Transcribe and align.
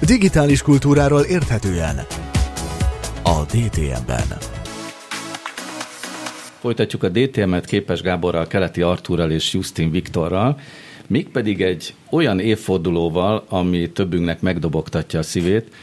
Digitális 0.00 0.62
kultúráról 0.62 1.22
érthetően 1.22 1.96
a 3.22 3.42
DTM-ben. 3.44 4.38
Folytatjuk 6.60 7.02
a 7.02 7.08
DTM-et 7.08 7.64
Képes 7.64 8.02
Gáborral, 8.02 8.46
Keleti 8.46 8.82
Artúrral 8.82 9.30
és 9.30 9.52
Justin 9.52 9.90
Viktorral, 9.90 10.60
mégpedig 11.06 11.62
egy 11.62 11.94
olyan 12.10 12.40
évfordulóval, 12.40 13.44
ami 13.48 13.90
többünknek 13.90 14.40
megdobogtatja 14.40 15.18
a 15.18 15.22
szívét, 15.22 15.74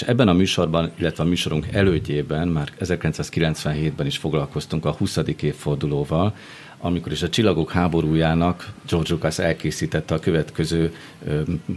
és 0.00 0.04
ebben 0.04 0.28
a 0.28 0.32
műsorban, 0.32 0.90
illetve 0.98 1.24
a 1.24 1.26
műsorunk 1.26 1.66
elődjében, 1.72 2.48
már 2.48 2.72
1997-ben 2.80 4.06
is 4.06 4.16
foglalkoztunk 4.16 4.84
a 4.84 4.90
20. 4.90 5.18
évfordulóval, 5.40 6.34
amikor 6.80 7.12
is 7.12 7.22
a 7.22 7.28
Csillagok 7.28 7.70
háborújának 7.70 8.72
George 8.88 9.12
Lucas 9.12 9.38
elkészítette 9.38 10.14
a 10.14 10.18
következő, 10.18 10.94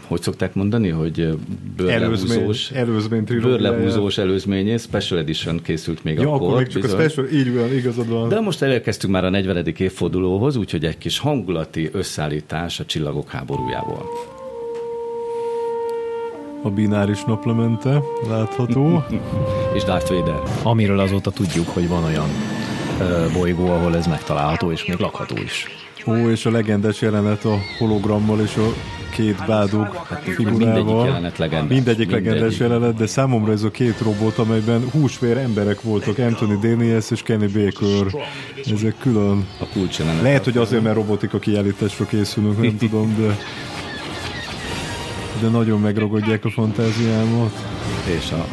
hogy 0.04 0.22
szokták 0.22 0.54
mondani, 0.54 0.90
hogy 0.90 1.38
bőrlehúzós, 1.76 2.72
előzmény, 2.72 3.24
bőrlehúzós 3.24 4.18
előzményé, 4.18 4.78
Special 4.78 5.20
Edition 5.20 5.62
készült 5.62 6.04
még 6.04 6.20
ja, 6.20 6.34
akkor. 6.34 6.48
akkor 6.48 6.58
még 6.58 6.68
csak 6.68 6.82
bizony. 6.82 7.00
a 7.00 7.10
Special, 7.10 7.28
így 7.28 7.54
van, 7.54 7.74
igazad 7.74 8.10
van. 8.10 8.30
De 8.30 8.40
most 8.40 8.62
elérkeztünk 8.62 9.14
már 9.14 9.26
a 9.26 9.30
40. 9.30 9.66
évfordulóhoz, 9.78 10.56
úgyhogy 10.56 10.86
egy 10.86 10.98
kis 10.98 11.20
hangulati 11.20 11.90
összeállítás 11.92 12.80
a 12.80 12.86
Csillagok 12.86 13.30
háborújából. 13.30 14.06
A 16.64 16.70
bináris 16.70 17.24
naplemente 17.24 18.02
látható. 18.30 19.04
és 19.76 19.84
Darth 19.84 20.14
Vader. 20.14 20.42
Amiről 20.64 21.00
azóta 21.00 21.32
tudjuk, 21.32 21.68
hogy 21.68 21.88
van 21.88 22.04
olyan 22.04 22.30
bolygó, 23.34 23.68
ahol 23.68 23.96
ez 23.96 24.08
megtalálható, 24.08 24.72
és 24.72 24.86
még 24.86 24.98
lakható 25.00 25.36
is. 25.44 25.68
Ó, 26.08 26.30
és 26.30 26.46
a 26.46 26.52
legendás 26.52 27.02
jelenet 27.02 27.46
a 27.46 27.58
hologrammal 27.80 28.40
és 28.40 28.56
a 28.56 28.74
két 29.12 29.46
bádog 29.46 30.02
hát, 30.10 30.24
figurával. 30.24 30.74
Mindegyik 30.74 31.06
jelenet 31.06 31.38
legendás. 31.38 31.70
Mindegyik 31.70 32.12
legendás 32.12 32.58
jelenet, 32.58 32.96
de 32.96 33.06
számomra 33.06 33.52
ez 33.52 33.64
a 33.64 33.72
két 33.72 34.00
robot, 34.00 34.38
amelyben 34.38 34.90
húsvér 34.92 35.38
emberek 35.38 35.82
voltak, 35.82 36.18
Anthony 36.18 36.60
Daniels 36.60 37.12
és 37.12 37.22
Kenny 37.22 37.52
Baker. 37.54 38.22
Ezek 38.72 38.96
külön. 39.00 39.48
A 39.60 39.66
kulcs 39.74 40.00
jelenet. 40.00 40.22
Lehet, 40.22 40.44
hogy 40.44 40.58
azért, 40.58 40.84
mert 40.84 40.96
robotika 40.96 41.40
kiállításra 41.40 42.06
készülünk, 42.06 42.62
nem 42.62 42.78
tudom, 42.78 43.16
de 43.18 43.38
de 45.42 45.48
nagyon 45.48 45.80
megragadják 45.80 46.46
a 46.46 46.50
fantáziámat. 46.50 47.52
És 48.18 48.32
a 48.32 48.46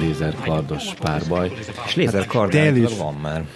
lézerkardos 0.00 0.94
párbaj. 0.94 1.52
És 1.86 1.94
lézerkard 1.94 2.98
van 2.98 3.14
már. 3.14 3.46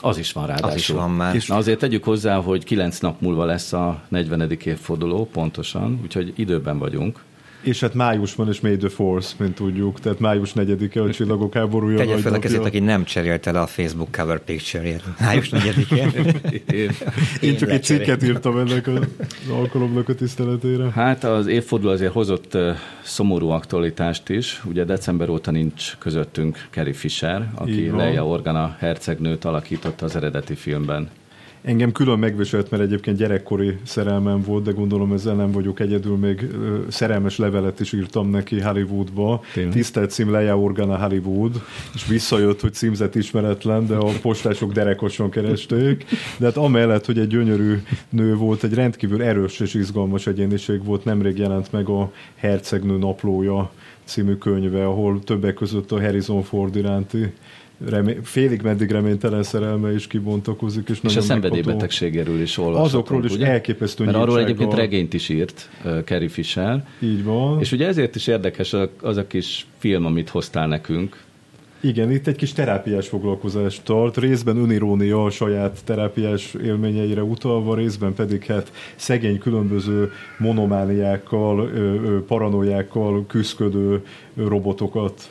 Az 0.00 0.18
is 0.18 0.32
van 0.32 0.46
ráadásul. 0.46 0.70
Az 0.70 0.76
is 0.76 0.88
van 0.88 1.10
már. 1.10 1.34
És 1.34 1.46
Na 1.46 1.56
azért 1.56 1.78
tegyük 1.78 2.04
hozzá, 2.04 2.36
hogy 2.36 2.64
kilenc 2.64 2.98
nap 2.98 3.20
múlva 3.20 3.44
lesz 3.44 3.72
a 3.72 4.02
40. 4.08 4.50
évforduló 4.64 5.28
pontosan, 5.32 6.00
úgyhogy 6.02 6.32
időben 6.36 6.78
vagyunk. 6.78 7.20
És 7.60 7.80
hát 7.80 7.94
májusban 7.94 8.48
is 8.48 8.60
May 8.60 8.76
the 8.76 8.88
Force, 8.88 9.34
mint 9.38 9.54
tudjuk, 9.54 10.00
tehát 10.00 10.18
május 10.18 10.52
4-e 10.54 11.02
a 11.02 11.10
csillagok 11.10 11.54
háborúja. 11.54 11.96
Tegye 11.96 12.16
fel 12.16 12.34
a 12.34 12.38
kezét, 12.38 12.64
aki 12.64 12.78
nem 12.78 13.04
cserélte 13.04 13.52
le 13.52 13.60
a 13.60 13.66
Facebook 13.66 14.12
cover 14.12 14.44
picture-ért. 14.44 15.04
Május 15.20 15.50
4-e. 15.52 16.10
Én, 16.82 16.90
Én 17.40 17.56
csak 17.56 17.70
egy 17.70 17.82
cikket 17.82 18.22
írtam 18.22 18.58
ennek 18.58 18.86
az 18.86 18.98
alkalomnak 19.50 20.08
a 20.08 20.14
tiszteletére. 20.14 20.90
Hát 20.90 21.24
az 21.24 21.46
évforduló 21.46 21.92
azért 21.92 22.12
hozott 22.12 22.54
uh, 22.54 22.70
szomorú 23.02 23.48
aktualitást 23.48 24.28
is. 24.28 24.62
Ugye 24.64 24.84
december 24.84 25.28
óta 25.28 25.50
nincs 25.50 25.96
közöttünk 25.98 26.66
Carrie 26.70 26.94
Fisher, 26.94 27.50
aki 27.54 27.90
Leia 27.90 28.26
Organa 28.26 28.76
hercegnőt 28.78 29.44
alakította 29.44 30.04
az 30.04 30.16
eredeti 30.16 30.54
filmben. 30.54 31.08
Engem 31.62 31.92
külön 31.92 32.18
megviselt, 32.18 32.70
mert 32.70 32.82
egyébként 32.82 33.16
gyerekkori 33.16 33.76
szerelmem 33.82 34.42
volt, 34.42 34.64
de 34.64 34.70
gondolom 34.70 35.12
ezzel 35.12 35.34
nem 35.34 35.50
vagyok 35.50 35.80
egyedül, 35.80 36.16
még 36.16 36.46
szerelmes 36.88 37.36
levelet 37.38 37.80
is 37.80 37.92
írtam 37.92 38.30
neki 38.30 38.60
Hollywoodba. 38.60 39.40
Tényleg? 39.52 39.72
Tisztelt 39.72 40.10
cím 40.10 40.30
Leia 40.30 40.58
Organa 40.58 40.98
Hollywood, 40.98 41.62
és 41.94 42.06
visszajött, 42.06 42.60
hogy 42.60 42.72
címzet 42.72 43.14
ismeretlen, 43.14 43.86
de 43.86 43.94
a 43.94 44.10
postások 44.22 44.72
derekosan 44.72 45.30
keresték. 45.30 46.04
De 46.38 46.44
hát 46.44 46.56
amellett, 46.56 47.06
hogy 47.06 47.18
egy 47.18 47.26
gyönyörű 47.26 47.82
nő 48.08 48.34
volt, 48.34 48.64
egy 48.64 48.74
rendkívül 48.74 49.22
erős 49.22 49.60
és 49.60 49.74
izgalmas 49.74 50.26
egyéniség 50.26 50.84
volt, 50.84 51.04
nemrég 51.04 51.38
jelent 51.38 51.72
meg 51.72 51.88
a 51.88 52.12
Hercegnő 52.34 52.98
naplója 52.98 53.70
című 54.04 54.34
könyve, 54.34 54.86
ahol 54.86 55.20
többek 55.24 55.54
között 55.54 55.92
a 55.92 56.00
Harrison 56.00 56.42
Ford 56.42 56.76
iránti 56.76 57.32
remé- 57.86 58.18
félig 58.22 58.62
meddig 58.62 58.90
reménytelen 58.90 59.42
szerelme 59.42 59.94
is 59.94 60.06
kibontakozik. 60.06 60.88
És, 60.88 60.98
és 61.02 61.16
a 61.16 61.20
szenvedélybetegségéről 61.20 62.40
is 62.40 62.58
olvashatunk. 62.58 62.86
Azokról 62.86 63.24
is 63.24 63.32
ugye? 63.32 63.46
elképesztő 63.46 64.04
Mert 64.04 64.16
arról 64.16 64.40
egyébként 64.40 64.74
regényt 64.74 65.14
is 65.14 65.28
írt 65.28 65.68
uh, 65.84 66.02
Carrie 66.04 66.28
Fisher. 66.28 66.84
Így 67.00 67.24
van. 67.24 67.60
És 67.60 67.72
ugye 67.72 67.86
ezért 67.86 68.16
is 68.16 68.26
érdekes 68.26 68.74
az 69.00 69.16
a 69.16 69.26
kis 69.26 69.66
film, 69.78 70.04
amit 70.04 70.28
hoztál 70.28 70.66
nekünk, 70.66 71.26
igen, 71.80 72.10
itt 72.10 72.26
egy 72.26 72.36
kis 72.36 72.52
terápiás 72.52 73.08
foglalkozást 73.08 73.84
tart, 73.84 74.16
részben 74.16 74.56
önirónia 74.56 75.24
a 75.24 75.30
saját 75.30 75.78
terápiás 75.84 76.54
élményeire 76.64 77.22
utalva, 77.22 77.74
részben 77.74 78.14
pedig 78.14 78.44
hát 78.44 78.72
szegény 78.96 79.38
különböző 79.38 80.10
monomániákkal, 80.38 81.70
paranoiákkal 82.26 83.26
küzdködő 83.26 84.02
robotokat 84.36 85.30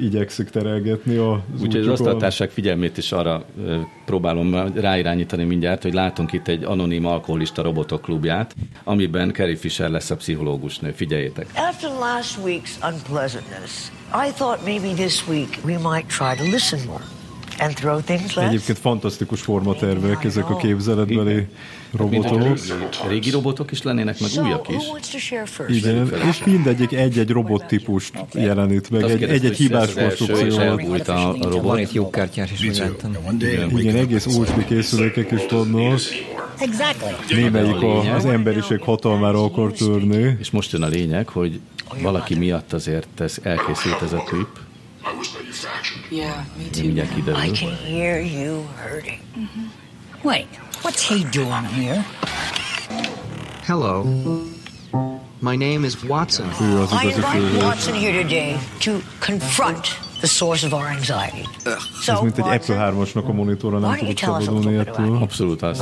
igyekszik 0.00 0.48
terelgetni 0.48 1.16
a 1.16 1.44
Úgyhogy 1.62 1.80
az 1.80 1.88
asztaltárság 1.88 2.50
figyelmét 2.50 2.96
is 2.96 3.12
arra 3.12 3.44
próbálom 4.04 4.72
ráirányítani 4.74 5.44
mindjárt, 5.44 5.82
hogy 5.82 5.94
látunk 5.94 6.32
itt 6.32 6.48
egy 6.48 6.64
anonim 6.64 7.06
alkoholista 7.06 7.62
robotok 7.62 8.02
klubját, 8.02 8.54
amiben 8.84 9.32
Carrie 9.32 9.56
Fisher 9.56 9.90
lesz 9.90 10.10
a 10.10 10.16
pszichológusnő. 10.16 10.90
Figyeljétek! 10.90 11.46
After 11.54 11.90
last 11.90 12.38
week's 12.44 12.92
unpleasantness, 12.92 13.90
I 14.28 14.30
thought 14.32 14.64
maybe 14.64 14.88
this 14.92 15.28
week 15.28 15.58
we 15.64 15.78
might 15.78 16.06
try 16.06 16.36
to 16.36 16.44
listen 16.50 16.78
more. 16.86 17.02
And 17.58 17.74
throw 17.74 18.00
things 18.00 18.34
less. 18.34 18.48
Egyébként 18.48 18.78
fantasztikus 18.78 19.40
formatervek 19.40 20.24
ezek 20.24 20.50
a 20.50 20.56
képzeletbeli 20.56 21.46
robotok. 21.96 22.58
Régi 23.08 23.30
robotok 23.30 23.70
is 23.70 23.82
lennének, 23.82 24.20
meg 24.20 24.30
újak 24.44 24.68
is. 24.68 24.82
Igen, 25.68 26.12
és 26.28 26.44
mindegyik 26.44 26.92
egy-egy 26.92 27.30
robottípust 27.30 28.12
jelenít 28.32 28.90
meg, 28.90 29.22
egy-egy 29.22 29.56
hibás 29.56 29.92
konstrukció. 29.92 30.58
Elbújt 30.58 31.08
a, 31.08 31.28
a 31.28 31.36
robot. 31.42 31.62
Van 31.62 31.78
itt 31.78 31.92
jókártyás 31.92 32.52
is, 32.52 32.66
hogy 32.66 32.78
láttam. 32.78 33.16
Igen, 33.76 33.96
egész 33.96 34.26
USB 34.26 34.64
készülékek 34.66 35.30
is 35.30 35.42
vannak. 35.50 36.00
Némelyik 37.30 37.82
a, 37.82 38.14
az 38.14 38.24
emberiség 38.24 38.80
hatalmára 38.80 39.44
akar 39.44 39.72
törni. 39.72 40.36
És 40.40 40.50
most 40.50 40.72
jön 40.72 40.82
a 40.82 40.86
lényeg, 40.86 41.28
hogy 41.28 41.60
valaki 42.02 42.34
miatt 42.34 42.72
azért 42.72 43.20
ez 43.20 43.38
elkészült 43.42 44.02
ez 44.02 44.12
a 44.12 44.16
klip. 44.18 44.48
Yeah, 46.14 46.44
me 46.56 46.70
too. 46.70 46.82
Mindjárt 46.82 47.10
kiderül. 47.14 47.42
I 47.42 47.50
can 47.50 47.70
hear 47.74 48.20
you 48.20 48.62
hurting. 48.76 49.18
Mm-hmm. 49.34 49.66
Wait, 50.22 50.46
what's 50.82 51.02
he 51.02 51.24
doing 51.24 51.64
here? 51.64 52.04
Hello. 53.66 54.04
My 55.40 55.56
name 55.56 55.84
is 55.84 56.04
Watson. 56.04 56.46
I 56.46 57.10
igazi 57.10 57.16
invite. 57.16 57.64
Watson 57.64 57.94
here 57.94 58.22
today 58.22 58.58
to 58.80 59.02
confront 59.18 59.98
the 60.24 60.32
source 60.32 60.66
of 60.66 60.72
our 60.72 60.86
anxiety. 60.86 61.44
Ez 62.06 62.20
mint 62.22 62.38
egy 62.38 62.44
Apple 62.44 62.92
3-asnak 62.92 63.24
a 63.24 63.32
monitorra 63.32 63.78
nem 63.78 63.96
tudok 63.98 64.18
szabadulni 64.18 64.76
ettől. 64.76 65.16
Abszolút 65.20 65.62
azt. 65.62 65.80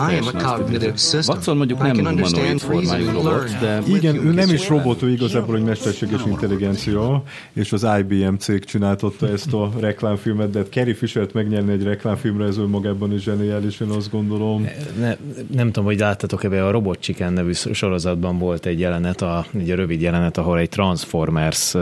Watson 1.28 1.56
mondjuk 1.56 1.78
nem 1.78 1.96
humanoid 1.96 2.60
formájú 2.60 3.10
robot, 3.10 3.58
de 3.60 3.82
Igen, 3.86 4.26
ő 4.26 4.32
nem 4.32 4.50
is 4.50 4.68
robot, 4.68 5.02
ő 5.02 5.10
igazából 5.10 5.56
egy 5.56 5.62
mesterséges 5.62 6.20
intelligencia, 6.26 7.22
és 7.52 7.72
az 7.72 7.86
IBM 7.98 8.34
cég 8.34 8.64
csináltatta 8.64 9.28
ezt 9.28 9.52
a 9.52 9.70
reklámfilmet, 9.80 10.50
de 10.50 10.62
Carrie 10.62 10.94
Fisher-t 10.94 11.32
megnyerni 11.32 11.72
egy 11.72 11.82
reklámfilmre, 11.82 12.44
ez 12.44 12.58
önmagában 12.58 13.12
is 13.12 13.22
zseniális, 13.22 13.80
én 13.80 13.88
azt 13.88 14.10
gondolom. 14.10 14.68
Ne, 15.00 15.16
nem 15.54 15.66
tudom, 15.66 15.84
hogy 15.84 15.98
láttatok 15.98 16.44
ebbe 16.44 16.66
a 16.66 16.70
Robot 16.70 17.00
Chicken 17.00 17.32
nevű 17.32 17.52
sorozatban 17.52 18.38
volt 18.38 18.66
egy 18.66 18.80
jelenet, 18.80 19.22
a, 19.22 19.46
egy 19.58 19.70
rövid 19.70 20.00
jelenet, 20.00 20.38
ahol 20.38 20.58
egy 20.58 20.68
Transformers 20.68 21.74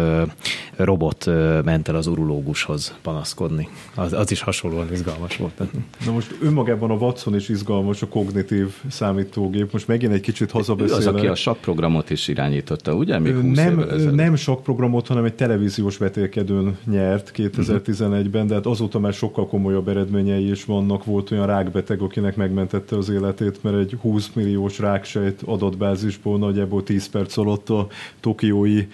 robot 0.76 1.26
ment 1.64 1.88
el 1.88 1.94
az 1.94 2.06
urológushoz 2.50 2.94
panaszkodni. 3.02 3.68
Az, 3.94 4.12
az 4.12 4.30
is 4.30 4.40
hasonlóan 4.40 4.92
izgalmas 4.92 5.36
volt. 5.36 5.62
Na 6.06 6.12
most 6.12 6.36
önmagában 6.42 6.90
a 6.90 6.94
Watson 6.94 7.34
is 7.34 7.48
izgalmas, 7.48 8.02
a 8.02 8.08
kognitív 8.08 8.74
számítógép. 8.88 9.72
Most 9.72 9.86
megint 9.86 10.12
egy 10.12 10.20
kicsit 10.20 10.54
ő 10.54 10.58
az, 10.58 10.66
hazabeszélek. 10.66 11.14
aki 11.14 11.26
a 11.26 11.34
sakprogramot 11.34 12.10
is 12.10 12.28
irányította, 12.28 12.94
ugye? 12.94 13.18
Még 13.18 13.32
Ő 13.32 13.40
20 13.40 13.56
nem, 13.56 13.84
nem 14.12 14.36
sok 14.36 14.62
programot, 14.62 15.06
hanem 15.06 15.24
egy 15.24 15.34
televíziós 15.34 15.96
vetélkedőn 15.96 16.78
nyert 16.86 17.32
2011-ben, 17.36 18.46
de 18.46 18.54
hát 18.54 18.66
azóta 18.66 18.98
már 18.98 19.12
sokkal 19.12 19.46
komolyabb 19.46 19.88
eredményei 19.88 20.50
is 20.50 20.64
vannak. 20.64 21.04
Volt 21.04 21.30
olyan 21.30 21.46
rákbeteg, 21.46 22.00
akinek 22.00 22.36
megmentette 22.36 22.96
az 22.96 23.08
életét, 23.08 23.62
mert 23.62 23.76
egy 23.76 23.96
20 24.00 24.30
milliós 24.34 24.78
ráksejt 24.78 25.42
adatbázisból 25.44 26.38
nagyjából 26.38 26.82
10 26.82 27.08
perc 27.08 27.36
alatt 27.36 27.70
a 27.70 27.86
Tokiói 28.20 28.86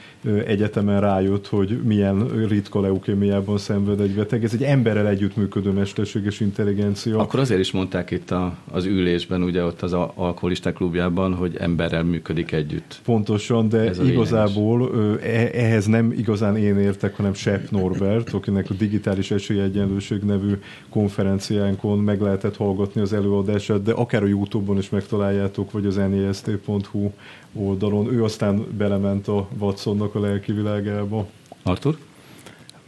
egyetemen 0.47 1.01
rájött, 1.01 1.47
hogy 1.47 1.81
milyen 1.85 2.47
ritka 2.49 2.81
leukémiában 2.81 3.59
szenved 3.59 4.01
egy 4.01 4.15
beteg. 4.15 4.45
Ez 4.45 4.53
egy 4.53 4.63
emberrel 4.63 5.09
együttműködő 5.09 5.71
mesterséges 5.71 6.41
intelligencia. 6.41 7.19
Akkor 7.19 7.41
azért 7.41 7.61
is 7.61 7.71
mondták 7.71 8.11
itt 8.11 8.31
a, 8.31 8.57
az 8.71 8.85
ülésben, 8.85 9.43
ugye 9.43 9.65
ott 9.65 9.83
az 9.83 9.93
alkoholisták 9.93 10.75
klubjában, 10.75 11.35
hogy 11.35 11.57
emberrel 11.57 12.03
működik 12.03 12.53
együtt. 12.53 13.01
Pontosan, 13.05 13.69
de 13.69 13.91
igazából 14.05 14.91
e, 15.23 15.51
ehhez 15.53 15.87
nem 15.87 16.13
igazán 16.13 16.57
én 16.57 16.79
értek, 16.79 17.17
hanem 17.17 17.35
Sepp 17.35 17.71
Norbert, 17.71 18.33
akinek 18.33 18.71
a 18.71 18.75
Digitális 18.75 19.31
Esélyegyenlőség 19.31 20.23
nevű 20.23 20.53
konferenciánkon 20.89 21.99
meg 21.99 22.21
lehetett 22.21 22.57
hallgatni 22.57 23.01
az 23.01 23.13
előadását, 23.13 23.83
de 23.83 23.93
akár 23.93 24.23
a 24.23 24.27
Youtube-on 24.27 24.79
is 24.79 24.91
megtaláljátok, 24.91 25.71
vagy 25.71 25.87
az 25.87 25.95
nest.hu 25.97 27.11
oldalon. 27.53 28.13
Ő 28.13 28.25
aztán 28.25 28.67
belement 28.77 29.29
a 29.29 29.49
Watsonnak 29.59 30.15
a 30.17 30.21
lelki 30.21 30.53
világába. 30.53 31.27
Artur? 31.63 31.99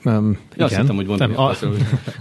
Um, 0.04 0.38
ja, 0.56 0.64
azt 0.64 0.76
hittem, 0.76 0.96
hogy 0.96 1.06
mondani, 1.06 1.34
a... 1.34 1.56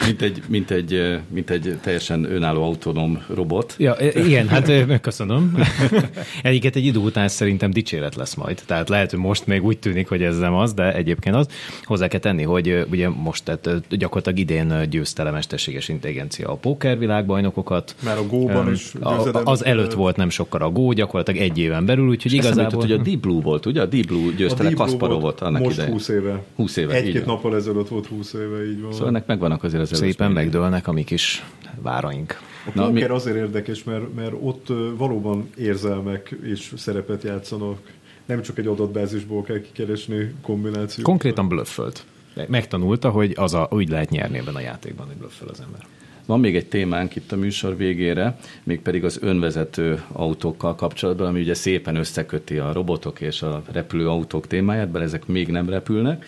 mint, 0.06 0.22
egy, 0.22 0.42
mint, 0.48 0.72
egy, 0.72 1.20
mint 1.30 1.50
egy 1.50 1.78
teljesen 1.82 2.32
önálló 2.32 2.64
autonóm 2.64 3.24
robot. 3.34 3.76
Ja, 3.78 3.96
igen, 4.14 4.48
hát 4.48 5.02
köszönöm. 5.02 5.58
Egyiket 6.44 6.76
egy 6.76 6.86
idő 6.86 7.00
után 7.00 7.28
szerintem 7.28 7.72
dicséret 7.72 8.16
lesz 8.16 8.34
majd. 8.34 8.62
Tehát 8.66 8.90
lehet, 8.90 9.10
hogy 9.10 9.20
most 9.20 9.48
még 9.48 9.64
úgy 9.64 9.78
tűnik, 9.80 10.08
hogy 10.08 10.24
ez 10.24 10.38
nem 10.38 10.54
az, 10.54 10.74
de 10.74 10.94
egyébként 10.94 11.36
az. 11.36 11.48
Hozzá 11.84 12.08
kell 12.08 12.20
tenni, 12.20 12.44
hogy 12.44 12.86
ugye 12.92 13.10
most 13.10 13.44
tehát 13.44 13.88
gyakorlatilag 13.90 14.40
idén 14.40 14.90
győzte 14.90 15.24
le 15.24 15.32
mesterséges 15.32 15.90
intelligencia 15.90 16.50
a 16.50 16.56
póker 16.56 16.98
világbajnokokat. 16.98 17.96
Már 18.04 18.18
a 18.18 18.26
Go-ban 18.26 18.72
is. 18.72 18.94
A, 19.00 19.42
az 19.44 19.66
előtt 19.66 19.94
volt 19.94 20.16
nem 20.16 20.30
sokkal 20.30 20.62
a 20.62 20.70
Go, 20.70 20.92
gyakorlatilag 20.92 21.42
egy 21.42 21.58
éven 21.58 21.86
belül, 21.86 22.08
úgyhogy 22.08 22.34
És 22.34 22.38
igazából... 22.38 22.82
hogy 22.82 22.92
a 22.92 22.98
Deep 22.98 23.20
Blue 23.20 23.42
volt, 23.42 23.66
ugye? 23.66 23.82
A 23.82 23.86
Deep 23.86 24.06
Blue 24.06 24.34
győzte 24.38 24.64
le 24.64 24.72
Kasparovot 24.72 25.42
annak 25.42 25.62
most 25.62 25.74
idején. 25.74 25.92
20 25.92 26.08
éve. 26.08 26.44
20 26.56 26.76
éve, 26.76 26.94
Egy-két 26.94 27.26
nappal 27.26 27.56
ezelőtt 27.68 27.88
volt 27.88 28.06
20 28.06 28.34
éve, 28.34 28.66
így 28.66 28.82
van. 28.82 28.92
Szóval 28.92 29.08
ennek 29.08 29.26
megvannak 29.26 29.64
azért 29.64 29.82
az 29.82 29.98
Szépen 29.98 30.32
megdőlnek 30.32 30.88
a 30.88 30.92
mi 30.92 31.04
kis 31.04 31.44
váraink. 31.82 32.40
A 32.66 32.72
Na, 32.74 32.86
póker 32.86 33.10
mi... 33.10 33.16
azért 33.16 33.36
érdekes, 33.36 33.84
mert, 33.84 34.14
mert 34.16 34.34
ott 34.42 34.68
valóban 34.98 35.50
érzelmek 35.58 36.36
és 36.44 36.74
szerepet 36.78 37.24
játszanak. 37.24 37.80
Nem 38.26 38.42
csak 38.42 38.58
egy 38.58 38.68
adatbázisból 38.68 39.44
kell 39.44 39.62
kikeresni 39.62 40.34
kombinációt. 40.42 41.06
Konkrétan 41.06 41.48
blöffölt. 41.48 42.06
Megtanulta, 42.48 43.10
hogy 43.10 43.34
az 43.36 43.54
a, 43.54 43.68
úgy 43.72 43.90
lehet 43.90 44.10
nyerni 44.10 44.38
ebben 44.38 44.56
a 44.56 44.60
játékban, 44.60 45.08
hogy 45.08 45.16
blöfföl 45.16 45.48
az 45.48 45.62
ember. 45.62 45.86
Van 46.26 46.40
még 46.40 46.56
egy 46.56 46.68
témánk 46.68 47.16
itt 47.16 47.32
a 47.32 47.36
műsor 47.36 47.78
végére, 47.78 48.38
mégpedig 48.64 49.04
az 49.04 49.20
önvezető 49.22 50.04
autókkal 50.12 50.76
kapcsolatban, 50.76 51.28
ami 51.28 51.42
ugye 51.42 51.54
szépen 51.54 51.96
összeköti 51.96 52.58
a 52.58 52.74
robotok 52.74 53.22
és 53.22 53.42
a 53.42 53.64
repülő 53.72 54.10
autók 54.10 54.48
témáját, 54.48 54.90
bár 54.90 55.04
ezek 55.04 55.26
még 55.26 55.48
nem 55.48 55.70
repülnek. 55.70 56.26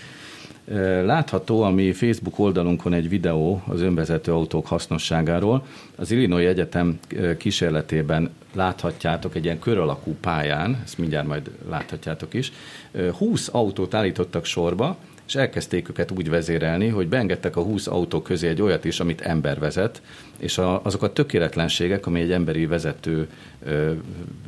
Látható 1.05 1.61
a 1.61 1.69
mi 1.69 1.93
Facebook 1.93 2.39
oldalunkon 2.39 2.93
egy 2.93 3.09
videó 3.09 3.61
az 3.67 3.81
önvezető 3.81 4.31
autók 4.31 4.67
hasznosságáról. 4.67 5.65
Az 5.95 6.11
Illinois 6.11 6.47
Egyetem 6.47 6.99
kísérletében 7.37 8.29
láthatjátok 8.53 9.35
egy 9.35 9.43
ilyen 9.43 9.59
kör 9.59 9.77
alakú 9.77 10.15
pályán, 10.21 10.81
ezt 10.83 10.97
mindjárt 10.97 11.27
majd 11.27 11.51
láthatjátok 11.69 12.33
is, 12.33 12.51
20 13.17 13.49
autót 13.51 13.93
állítottak 13.93 14.45
sorba, 14.45 14.97
és 15.29 15.35
elkezdték 15.35 15.89
őket 15.89 16.11
úgy 16.11 16.29
vezérelni, 16.29 16.87
hogy 16.87 17.07
beengedtek 17.07 17.55
a 17.55 17.61
20 17.61 17.87
autó 17.87 18.21
közé 18.21 18.47
egy 18.47 18.61
olyat 18.61 18.85
is, 18.85 18.99
amit 18.99 19.21
ember 19.21 19.59
vezet, 19.59 20.01
és 20.37 20.57
a, 20.57 20.81
azok 20.83 21.03
a 21.03 21.13
tökéletlenségek, 21.13 22.05
ami 22.05 22.19
egy 22.19 22.31
emberi 22.31 22.65
vezető 22.65 23.29
ö, 23.63 23.91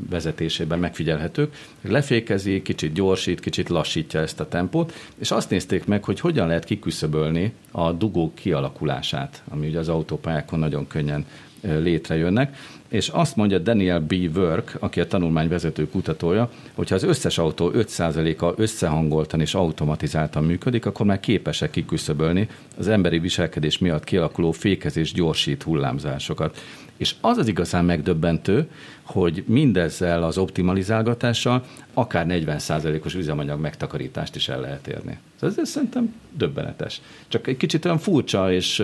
vezetésében 0.10 0.80
megfigyelhetők, 0.80 1.56
lefékezi, 1.82 2.62
kicsit 2.62 2.94
gyorsít, 2.94 3.40
kicsit 3.40 3.70
lassítja 3.70 4.20
ezt 4.20 4.40
a 4.40 4.48
tempót, 4.48 4.94
és 5.18 5.32
azt 5.32 5.50
nézték 5.50 5.86
meg, 5.86 6.04
hogy 6.04 6.20
hogyan 6.20 6.48
lehet 6.48 6.64
kiküszöbölni 6.64 7.54
a 7.72 7.92
dugók 7.92 8.36
kialakulását, 8.36 9.44
ami 9.50 9.68
ugye 9.68 9.80
az 9.80 9.90
autópályákon 9.90 10.60
nagyon 10.60 10.88
könnyen 10.88 11.26
létrejönnek 11.62 12.56
és 12.92 13.08
azt 13.08 13.36
mondja 13.36 13.58
Daniel 13.58 14.00
B. 14.00 14.14
Work, 14.36 14.76
aki 14.80 15.00
a 15.00 15.08
tanulmány 15.08 15.48
vezető 15.48 15.90
kutatója, 15.90 16.52
hogyha 16.74 16.96
az 16.96 17.04
összes 17.04 17.38
autó 17.38 17.72
5%-a 17.76 18.62
összehangoltan 18.62 19.42
és 19.42 19.54
automatizáltan 19.54 20.44
működik, 20.44 20.86
akkor 20.86 21.06
már 21.06 21.20
képesek 21.20 21.72
kiküszöbölni 21.72 22.48
az 22.78 22.88
emberi 22.88 23.20
viselkedés 23.20 23.78
miatt 23.78 24.04
kialakuló 24.04 24.52
fékezés 24.52 25.14
gyorsít 25.14 25.64
hullámzásokat. 25.64 26.62
És 26.98 27.16
az 27.22 27.38
az 27.38 27.48
igazán 27.48 27.86
megdöbbentő, 27.86 28.70
hogy 29.04 29.44
mindezzel 29.48 30.24
az 30.24 30.38
optimalizálgatással 30.38 31.66
akár 31.94 32.26
40%-os 32.30 33.16
üzemanyag 33.16 33.60
megtakarítást 33.60 34.36
is 34.36 34.50
el 34.50 34.60
lehet 34.60 34.88
érni. 34.88 35.18
Ez, 35.42 35.58
ez 35.58 35.70
szerintem 35.70 36.14
döbbenetes. 36.38 37.02
Csak 37.28 37.48
egy 37.48 37.58
kicsit 37.58 37.86
olyan 37.86 37.98
furcsa 37.98 38.54
és 38.54 38.84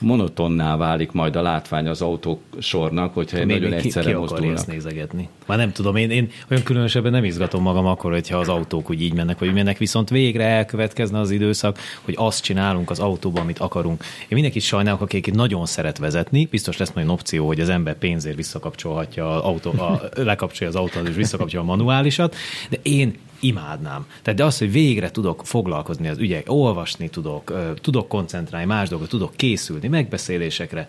monotonná 0.00 0.76
válik 0.76 1.12
majd 1.12 1.36
a 1.36 1.42
látvány 1.42 1.88
az 1.88 2.02
autók 2.02 2.40
sornak, 2.58 3.14
hogyha 3.14 3.38
egy 3.38 3.46
nagyon 3.46 3.72
egyszerre 3.72 4.12
ki, 4.12 4.34
ki 4.40 4.48
ezt 4.48 4.66
nézegetni? 4.66 5.28
Már 5.46 5.58
nem 5.58 5.72
tudom, 5.72 5.96
én, 5.96 6.10
én 6.10 6.30
olyan 6.50 6.62
különösebben 6.62 7.12
nem 7.12 7.24
izgatom 7.24 7.62
magam 7.62 7.86
akkor, 7.86 8.12
hogyha 8.12 8.38
az 8.38 8.48
autók 8.48 8.90
úgy 8.90 9.02
így 9.02 9.14
mennek, 9.14 9.38
vagy 9.38 9.52
mennek, 9.52 9.78
viszont 9.78 10.10
végre 10.10 10.44
elkövetkezne 10.44 11.18
az 11.18 11.30
időszak, 11.30 11.78
hogy 12.02 12.14
azt 12.18 12.42
csinálunk 12.42 12.90
az 12.90 12.98
autóban, 12.98 13.42
amit 13.42 13.58
akarunk. 13.58 14.04
Én 14.20 14.28
mindenkit 14.28 14.62
sajnálok, 14.62 15.00
akik 15.00 15.32
nagyon 15.32 15.66
szeret 15.66 15.98
vezetni, 15.98 16.48
biztos 16.50 16.76
lesz 16.76 16.92
majd 16.92 17.08
opció, 17.08 17.46
hogy 17.46 17.60
az 17.60 17.68
ember 17.68 17.98
pénzért 17.98 18.36
visszakapcsolhatja 18.36 19.30
az 19.30 19.42
autó, 19.42 19.70
a, 19.70 20.00
lekapcsolja 20.14 20.72
az 20.72 20.80
autót 20.80 21.08
és 21.08 21.14
visszakapcsolja 21.14 21.66
a 21.66 21.68
manuálisat, 21.68 22.36
de 22.70 22.78
én 22.82 23.14
imádnám. 23.40 24.06
Tehát 24.22 24.38
de 24.38 24.44
az, 24.44 24.58
hogy 24.58 24.72
végre 24.72 25.10
tudok 25.10 25.46
foglalkozni 25.46 26.08
az 26.08 26.18
ügyek, 26.18 26.44
olvasni 26.46 27.08
tudok, 27.08 27.52
tudok 27.80 28.08
koncentrálni 28.08 28.66
más 28.66 28.88
dolgot, 28.88 29.08
tudok 29.08 29.36
készülni 29.36 29.88
megbeszélésekre, 29.88 30.86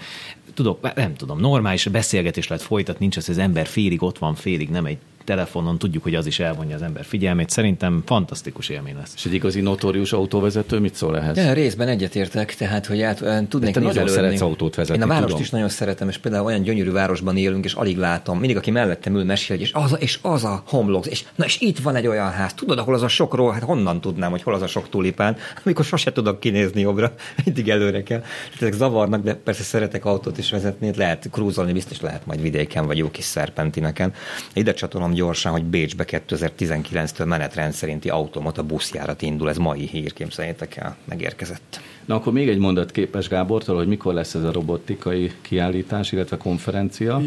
tudok, 0.54 0.96
nem 0.96 1.16
tudom, 1.16 1.40
normális 1.40 1.88
beszélgetés 1.88 2.48
lehet 2.48 2.64
folytatni, 2.64 3.00
nincs 3.00 3.18
az, 3.18 3.26
hogy 3.26 3.36
az 3.36 3.42
ember 3.42 3.68
félig 3.68 4.04
ott 4.04 4.18
van, 4.18 4.36
félig 4.36 4.70
nem 4.70 4.86
egy 4.86 4.98
telefonon, 5.30 5.78
tudjuk, 5.78 6.04
hogy 6.04 6.16
az 6.16 6.26
is 6.26 6.40
elvonja 6.40 6.76
az 6.76 6.82
ember 6.82 7.06
figyelmét. 7.06 7.50
Szerintem 7.50 8.04
fantasztikus 8.06 8.70
élmény 8.70 8.96
lesz. 8.96 9.14
És 9.16 9.26
egy 9.26 9.34
igazi 9.34 9.62
notórius 9.62 10.14
autóvezető 10.14 10.80
mit 10.80 10.96
szól 10.96 11.18
ehhez? 11.18 11.38
Ja, 11.38 11.54
részben 11.54 11.88
egyetértek, 11.88 12.56
tehát 12.56 12.86
hogy 12.86 13.02
át, 13.02 13.48
tudnék 13.50 13.74
te 13.74 13.80
nagyon 13.80 14.08
szeretsz 14.08 14.42
autót 14.42 14.76
vezetni. 14.76 15.04
Én 15.04 15.10
a 15.10 15.14
várost 15.14 15.28
tudom. 15.28 15.42
is 15.42 15.50
nagyon 15.50 15.70
szeretem, 15.70 16.10
és 16.10 16.18
például 16.18 16.46
olyan 16.46 16.62
gyönyörű 16.62 16.92
városban 16.92 17.38
élünk, 17.38 17.66
és 17.66 17.74
alig 17.74 17.98
látom. 17.98 18.40
Mindig, 18.40 18.58
aki 18.58 18.72
mellettem 18.72 19.16
ül, 19.16 19.24
mesél, 19.24 19.60
és 19.60 19.72
az, 19.74 19.96
és 20.00 20.20
az 20.22 20.44
a 20.44 20.64
homlok, 20.68 21.06
és 21.06 21.24
na 21.36 21.46
és 21.46 21.60
itt 21.60 21.80
van 21.80 21.96
egy 21.96 22.08
olyan 22.08 22.32
ház. 22.32 22.54
Tudod, 22.54 22.78
ahol 22.78 22.94
az 22.94 23.04
a 23.04 23.08
sokról, 23.08 23.52
hát 23.52 23.64
honnan 23.64 24.02
tudnám, 24.02 24.32
hogy 24.32 24.42
hol 24.42 24.54
az 24.54 24.62
a 24.62 24.68
sok 24.68 24.90
tulipán, 24.90 25.38
amikor 25.64 25.86
sose 25.86 26.12
tudok 26.12 26.40
kinézni 26.40 26.82
jobbra, 26.82 27.14
mindig 27.46 27.70
előre 27.70 28.04
kell. 28.04 28.20
Tehát 28.20 28.62
ezek 28.62 28.74
zavarnak, 28.74 29.24
de 29.24 29.34
persze 29.34 29.64
szeretek 29.64 30.06
autót 30.06 30.38
is 30.38 30.52
vezetni, 30.52 30.92
lehet 30.96 31.30
krúzolni, 31.32 31.74
biztos 31.74 32.02
lehet 32.02 32.26
majd 32.26 32.42
vidéken, 32.42 32.86
vagy 32.86 32.98
jó 32.98 33.12
kis 33.12 33.26
szerpentineken. 33.26 34.14
Ide 34.54 34.74
csatolom 34.74 35.14
gyorsan, 35.20 35.52
hogy 35.52 35.64
Bécsbe 35.64 36.06
2019-től 36.08 37.26
menetrend 37.26 37.74
szerinti 37.74 38.10
automata 38.10 38.64
buszjárat 38.64 39.22
indul, 39.22 39.50
ez 39.50 39.58
mai 39.58 39.88
hír, 39.88 40.14
képzeljétek 40.14 40.76
el, 40.76 40.98
megérkezett. 41.06 41.80
Na 42.10 42.16
akkor 42.16 42.34
még 42.34 42.50
egy 42.50 42.58
mondat 42.58 42.92
képes 42.92 43.28
Gábortól, 43.28 43.76
hogy 43.76 43.88
mikor 43.88 44.14
lesz 44.14 44.34
ez 44.34 44.44
a 44.44 44.52
robotikai 44.52 45.32
kiállítás, 45.42 46.12
illetve 46.12 46.38
konferencia? 46.38 47.22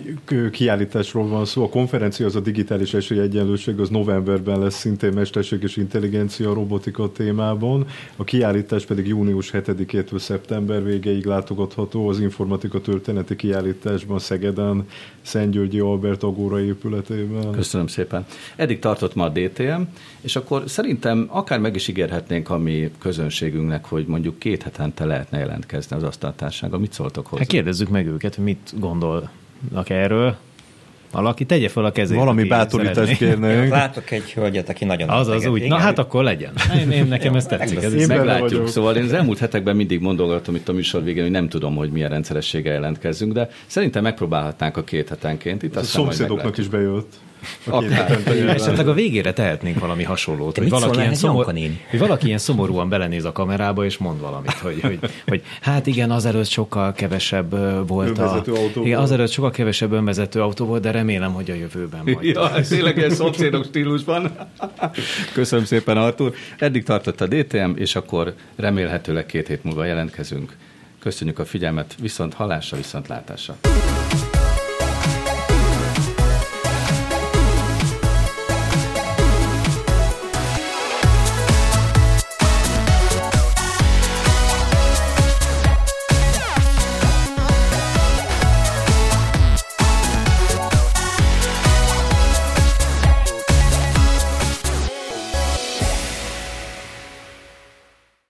Kiállításról 0.50 1.28
van 1.28 1.44
szó. 1.44 1.62
A 1.64 1.68
konferencia 1.68 2.26
az 2.26 2.36
a 2.36 2.40
digitális 2.40 2.94
esélyegyenlőség, 2.94 3.80
az 3.80 3.88
novemberben 3.88 4.58
lesz 4.58 4.78
szintén 4.78 5.12
mesterséges 5.12 5.76
intelligencia 5.76 6.54
robotika 6.54 7.12
témában. 7.12 7.86
A 8.16 8.24
kiállítás 8.24 8.84
pedig 8.84 9.06
június 9.06 9.50
7-től 9.52 10.18
szeptember 10.18 10.84
végéig 10.84 11.24
látogatható 11.24 12.08
az 12.08 12.20
informatika 12.20 12.80
történeti 12.80 13.36
kiállításban 13.36 14.18
Szegeden, 14.18 14.86
Szentgyörgyi 15.20 15.78
Albert 15.78 16.22
Agóra 16.22 16.60
épületében. 16.60 17.50
Köszönöm 17.50 17.86
szépen. 17.86 18.26
Eddig 18.56 18.78
tartott 18.78 19.14
ma 19.14 19.24
a 19.24 19.28
DTM, 19.28 19.82
és 20.20 20.36
akkor 20.36 20.62
szerintem 20.66 21.26
akár 21.30 21.58
meg 21.58 21.74
is 21.74 21.88
ígérhetnénk 21.88 22.50
a 22.50 22.58
mi 22.58 22.90
közönségünknek, 22.98 23.84
hogy 23.84 24.06
mondjuk 24.06 24.38
két 24.38 24.70
hetente 24.72 25.04
lehetne 25.04 25.38
jelentkezni 25.38 25.96
az 25.96 26.02
asztaltársága. 26.02 26.78
Mit 26.78 26.92
szóltok 26.92 27.26
hozzá? 27.26 27.42
Hát 27.42 27.50
kérdezzük 27.50 27.88
meg 27.88 28.06
őket, 28.06 28.34
hogy 28.34 28.44
mit 28.44 28.74
gondolnak 28.78 29.88
erről. 29.88 30.36
Valaki 31.10 31.44
tegye 31.44 31.68
fel 31.68 31.84
a 31.84 31.92
kezét. 31.92 32.16
Valami 32.16 32.44
bátorítást 32.44 33.16
kérnénk. 33.16 33.70
Látok 33.70 34.10
egy 34.10 34.32
hölgyet, 34.32 34.68
aki 34.68 34.84
nagyon 34.84 35.08
Az 35.08 35.28
az 35.28 35.46
úgy. 35.46 35.68
Na 35.68 35.76
hát 35.76 35.98
akkor 35.98 36.24
legyen. 36.24 36.52
Én, 36.80 36.90
én 36.90 37.06
nekem 37.06 37.34
ez 37.34 37.46
tetszik. 37.46 37.82
Ez 37.82 37.92
én 37.92 38.06
meglátjuk. 38.06 38.68
Szóval 38.68 38.96
én 38.96 39.04
az 39.04 39.12
elmúlt 39.12 39.38
hetekben 39.38 39.76
mindig 39.76 40.00
mondogatom 40.00 40.54
itt 40.54 40.68
a 40.68 40.72
műsor 40.72 41.02
végén, 41.02 41.22
hogy 41.22 41.32
nem 41.32 41.48
tudom, 41.48 41.76
hogy 41.76 41.90
milyen 41.90 42.10
rendszerességgel 42.10 42.72
jelentkezzünk, 42.72 43.32
de 43.32 43.48
szerintem 43.66 44.02
megpróbálhatnánk 44.02 44.76
a 44.76 44.84
két 44.84 45.08
hetenként. 45.08 45.62
Itt 45.62 45.76
a 45.76 45.82
szomszédoknak 45.82 46.58
is 46.58 46.68
bejött. 46.68 47.20
Esetleg 48.46 48.88
a 48.88 48.92
végére 48.92 49.32
tehetnénk 49.32 49.78
valami 49.78 50.02
hasonlót. 50.02 50.58
hogy 50.58 50.68
valaki, 50.68 50.98
ilyen 50.98 51.14
szomor, 51.14 51.44
hogy 51.90 51.98
valaki 51.98 52.26
ilyen 52.26 52.38
szomorúan 52.38 52.88
belenéz 52.88 53.24
a 53.24 53.32
kamerába, 53.32 53.84
és 53.84 53.98
mond 53.98 54.20
valamit, 54.20 54.52
hogy, 54.52 54.80
hogy, 54.80 54.98
hogy 55.26 55.42
hát 55.60 55.86
igen, 55.86 56.10
azelőtt 56.10 56.48
sokkal 56.48 56.92
kevesebb 56.92 57.50
volt 57.88 58.18
a... 58.18 58.42
Igen, 58.84 58.98
azelőtt 58.98 59.30
sokkal 59.30 59.50
kevesebb 59.50 59.92
önvezető 59.92 60.40
autó 60.42 60.64
volt, 60.64 60.82
de 60.82 60.90
remélem, 60.90 61.32
hogy 61.32 61.50
a 61.50 61.54
jövőben 61.54 62.00
majd. 62.04 62.22
Ja, 62.22 62.50
tényleg 62.68 62.98
egy 62.98 63.10
szomszédok 63.10 63.64
stílusban. 63.64 64.30
Köszönöm 65.32 65.64
szépen, 65.64 65.96
Artur. 65.96 66.34
Eddig 66.58 66.84
tartott 66.84 67.20
a 67.20 67.26
DTM, 67.26 67.70
és 67.74 67.94
akkor 67.94 68.34
remélhetőleg 68.56 69.26
két 69.26 69.46
hét 69.46 69.64
múlva 69.64 69.84
jelentkezünk. 69.84 70.56
Köszönjük 70.98 71.38
a 71.38 71.44
figyelmet, 71.44 71.94
viszont 72.00 72.34
halásra, 72.34 72.76
viszont 72.76 73.08
látásra. 73.08 73.56